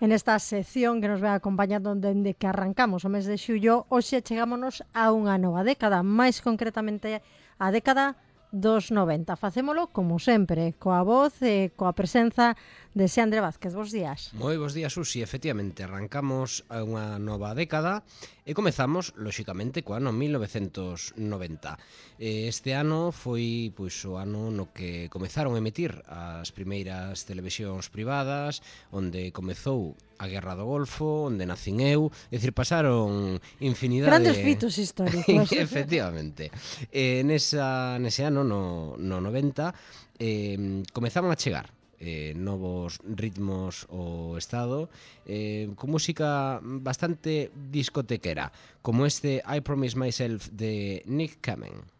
[0.00, 4.24] en esta sección que nos vai acompañando dende que arrancamos o mes de xullo, hoxe
[4.26, 7.20] chegámonos a unha nova década, máis concretamente
[7.60, 8.16] a década
[8.52, 9.36] dos 90.
[9.36, 12.58] Facémolo, como sempre, coa voz e coa presenza
[12.98, 13.72] de Xandre Vázquez.
[13.74, 14.34] Bos días.
[14.34, 15.22] Moi bos días, Susi.
[15.22, 18.02] Efectivamente, arrancamos a unha nova década
[18.42, 21.78] e comezamos, lóxicamente, co ano 1990.
[22.18, 28.62] Este ano foi pois, o ano no que comezaron a emitir as primeiras televisións privadas,
[28.90, 34.76] onde comezou a Guerra do Golfo, onde nacín eu, é dicir, pasaron infinidade Grandes fitos
[34.76, 35.48] históricos.
[35.56, 36.52] Efectivamente.
[36.92, 39.72] Eh, nesa, nese ano, no, no 90,
[40.20, 44.88] eh, comezaban a chegar eh, novos ritmos o Estado
[45.24, 48.52] eh, con música bastante discotequera
[48.84, 51.99] como este I Promise Myself de Nick Kamen.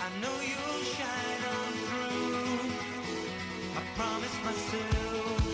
[0.00, 2.70] I know you'll shine on through.
[3.76, 5.45] I promise myself.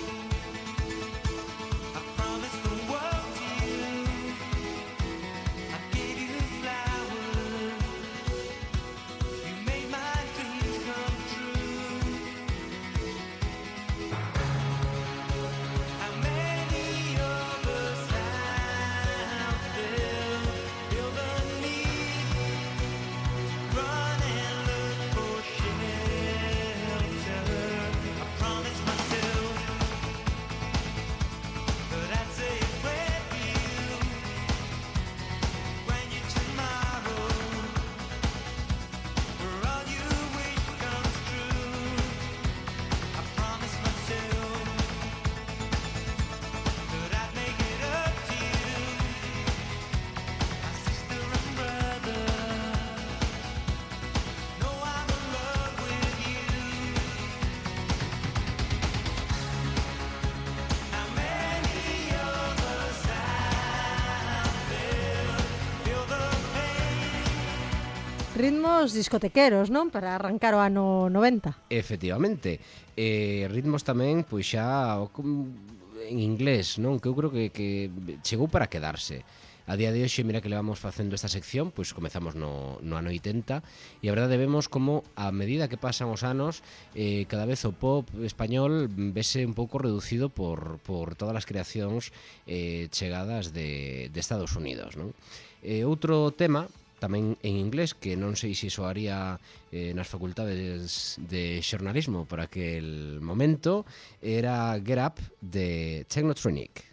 [68.42, 69.94] ritmos discotequeros, non?
[69.94, 71.70] Para arrancar o ano 90.
[71.70, 72.58] Efectivamente.
[72.98, 76.98] Eh, ritmos tamén, pois xa en inglés, non?
[76.98, 77.94] Que eu creo que, que
[78.26, 79.22] chegou para quedarse.
[79.70, 82.98] A día de hoxe, mira que le vamos facendo esta sección, pois comezamos no, no
[82.98, 83.62] ano 80
[84.02, 86.66] e a verdade vemos como a medida que pasan os anos
[86.98, 92.10] eh, cada vez o pop español vese un pouco reducido por, por todas as creacións
[92.50, 94.98] eh, chegadas de, de Estados Unidos.
[94.98, 95.14] Non?
[95.62, 96.66] Eh, outro tema
[97.02, 99.42] tamén en inglés que non sei se soaría
[99.74, 103.82] eh, nas facultades de xornalismo por aquel momento
[104.22, 106.86] era Get Up de Technotronic.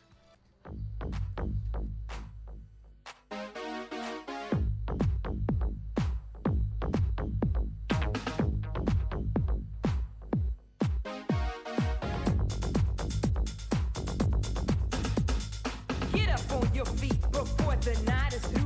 [16.17, 18.58] Get up on your feet before the night is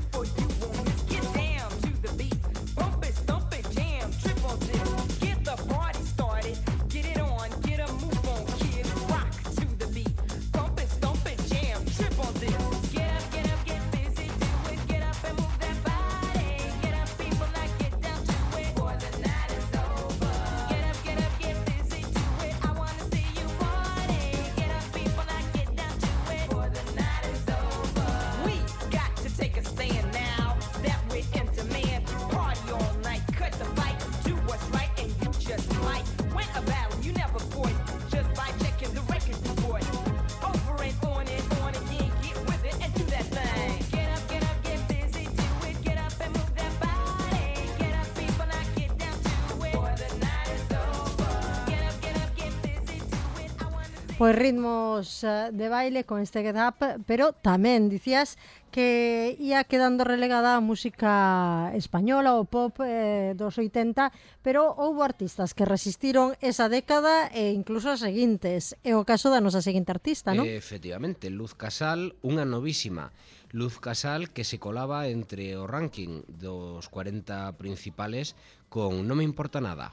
[54.24, 58.40] pois ritmos eh, de baile con este Get Up, pero tamén dicías
[58.72, 65.52] que ia quedando relegada a música española o pop eh, dos 80, pero houbo artistas
[65.52, 68.80] que resistiron esa década e incluso as seguintes.
[68.88, 70.48] É o caso da nosa seguinte artista, non?
[70.48, 73.12] Efectivamente, Luz Casal, unha novísima.
[73.52, 78.40] Luz Casal que se colaba entre o ranking dos 40 principales
[78.72, 79.92] con No me importa nada.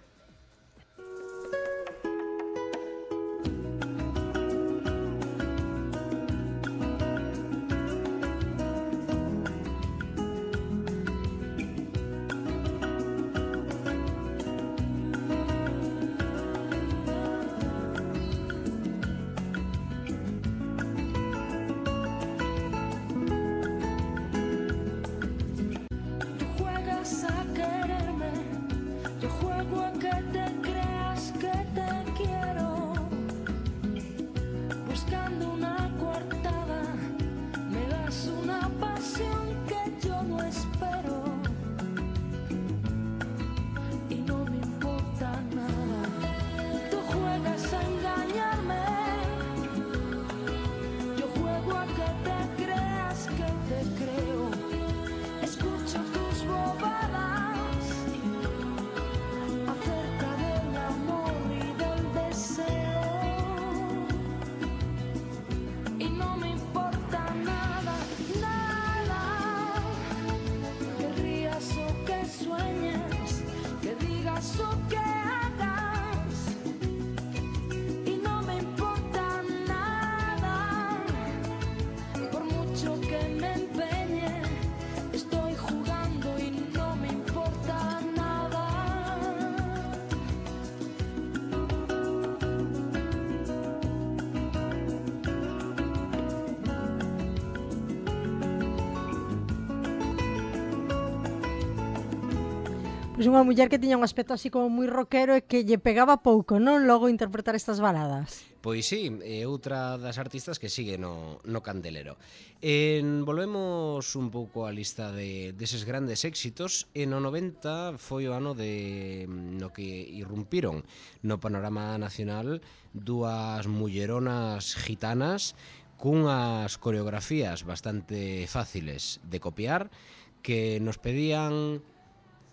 [103.20, 106.24] Pois unha muller que tiña un aspecto así como moi rockero e que lle pegaba
[106.24, 106.88] pouco, non?
[106.88, 108.48] Logo interpretar estas baladas.
[108.64, 112.16] Pois sí, é outra das artistas que sigue no, no candelero.
[112.64, 116.88] En, volvemos un pouco á lista de, deses grandes éxitos.
[116.96, 120.80] En o 90 foi o ano de no que irrumpiron
[121.20, 122.64] no panorama nacional
[122.96, 125.52] dúas mulleronas gitanas
[126.00, 129.92] cunhas coreografías bastante fáciles de copiar
[130.40, 131.84] que nos pedían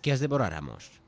[0.02, 1.00] que as devoráramos.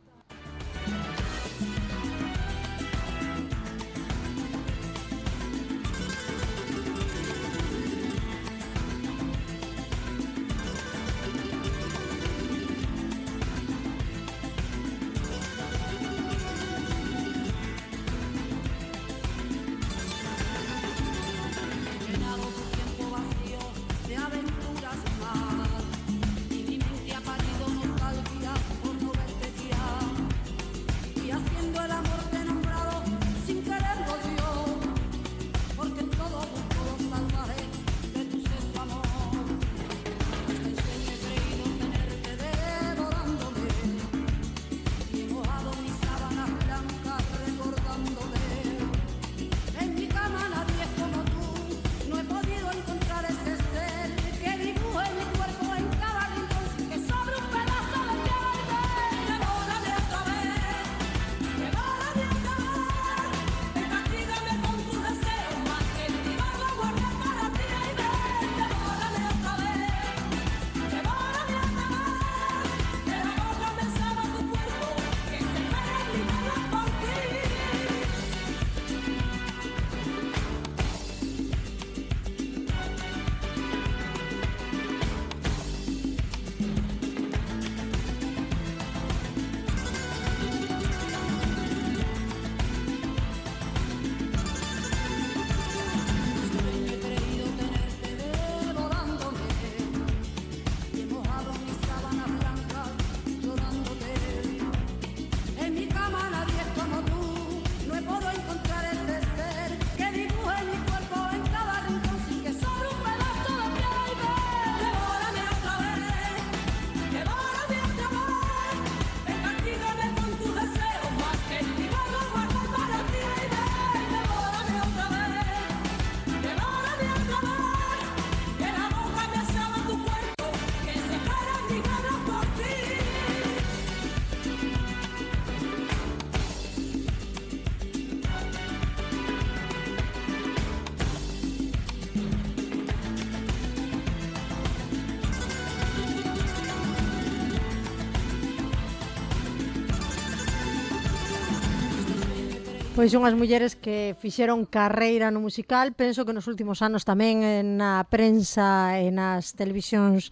[153.01, 157.65] Pois unhas mulleres que fixeron carreira no musical, penso que nos últimos anos tamén eh,
[157.65, 160.29] na prensa e nas televisións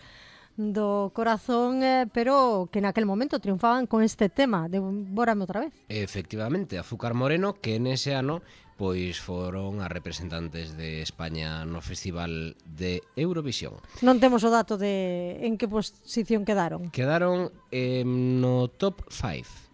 [0.53, 5.73] do corazón, eh, pero que naquel momento triunfaban con este tema, Devórame outra vez.
[5.89, 8.45] Efectivamente, Azúcar Moreno, que nese ano
[8.77, 13.81] pois foron as representantes de España no Festival de Eurovisión.
[14.05, 16.93] Non temos o dato de en que posición quedaron.
[16.93, 19.68] Quedaron eh, no top 5.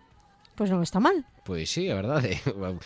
[0.55, 1.27] Pois non está mal.
[1.43, 2.39] Pois sí, a verdade.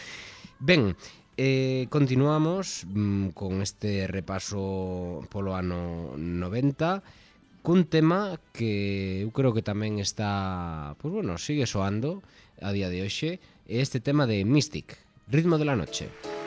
[0.59, 0.99] Ben,
[1.39, 9.63] eh, continuamos mm, con este repaso polo ano 90 cun tema que eu creo que
[9.63, 12.27] tamén está, pois pues bueno, sigue soando
[12.59, 13.39] a día de hoxe,
[13.71, 14.99] é este tema de Mystic,
[15.31, 16.11] Ritmo de la Noche.
[16.11, 16.38] Música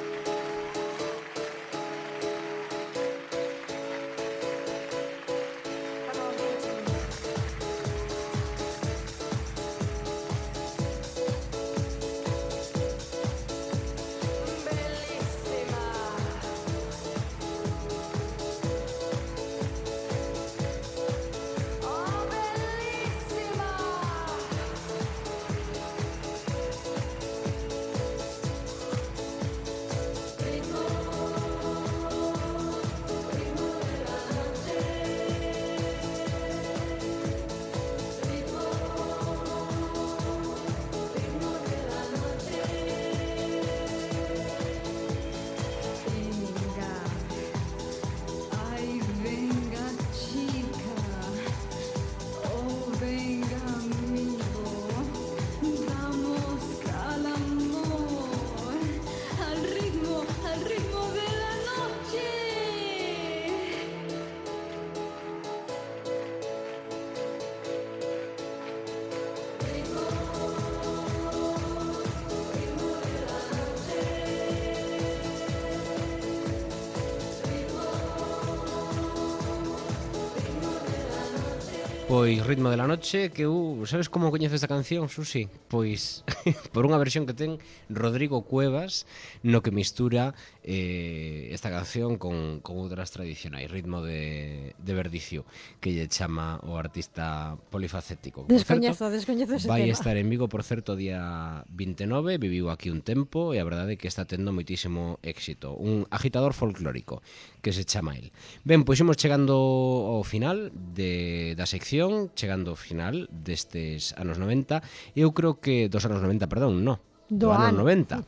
[82.11, 85.47] Pois Ritmo de la Noche que eu, sabes como coñezo esta canción, Susi?
[85.71, 86.27] Pois
[86.75, 87.55] por unha versión que ten
[87.87, 89.07] Rodrigo Cuevas
[89.47, 95.47] no que mistura eh, esta canción con, con outras tradicionais, Ritmo de, de Verdicio,
[95.79, 98.43] que lle chama o artista polifacético.
[98.43, 99.95] Por descoñezo, certo, descoñezo ese vai tema.
[99.95, 103.99] estar en Vigo, por certo, día 29, viviu aquí un tempo e a verdade é
[103.99, 105.79] que está tendo moitísimo éxito.
[105.79, 107.23] Un agitador folclórico
[107.63, 108.35] que se chama el.
[108.67, 114.41] Ben, pois imos chegando ao final de, da sección canción chegando ao final destes anos
[114.41, 114.81] 90.
[115.13, 116.97] Eu creo que dos anos 90, perdón, no.
[117.29, 118.25] Do, do ano 90.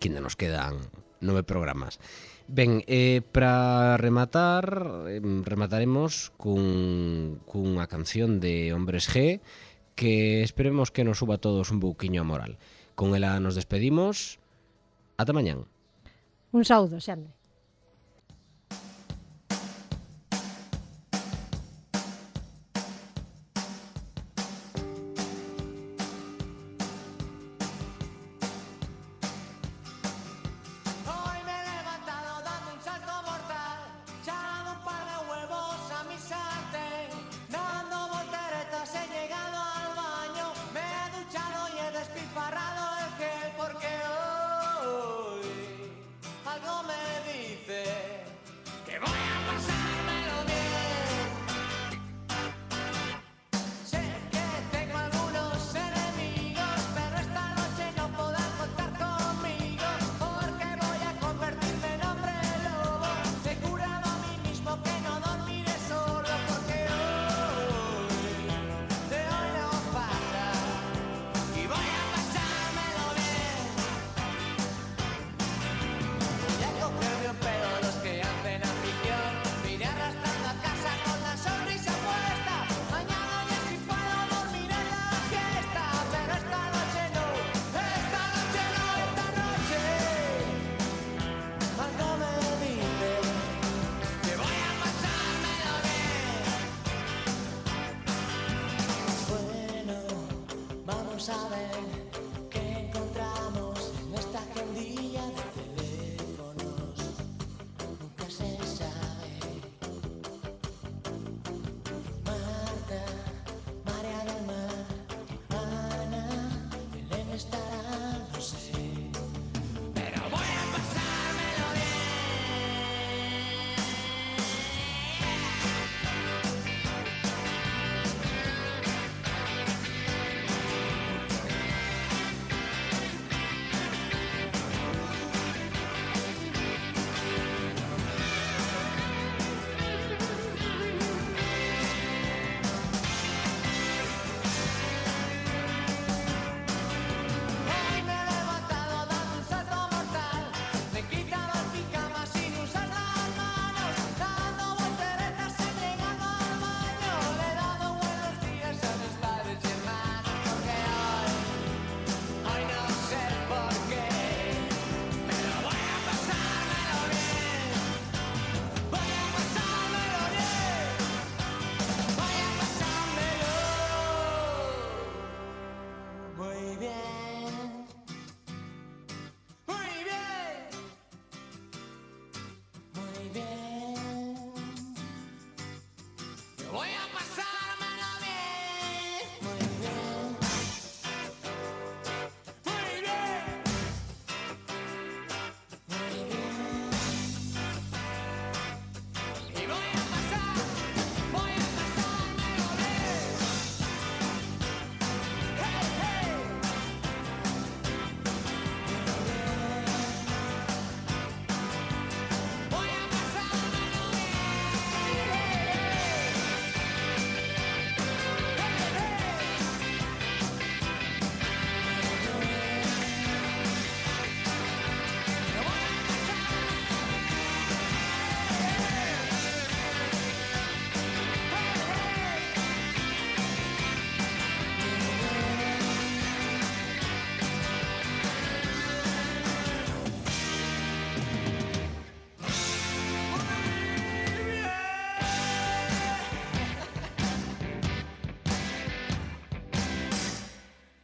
[0.00, 0.80] Que ainda nos quedan
[1.20, 2.00] nove programas.
[2.48, 4.64] Ben, eh, para rematar,
[5.08, 9.40] eh, remataremos cun, cunha canción de Hombres G
[9.94, 12.52] que esperemos que nos suba todos un bouquiño a moral.
[12.96, 14.40] Con ela nos despedimos.
[15.20, 15.68] Ata mañán.
[16.56, 17.30] Un saúdo, Xande.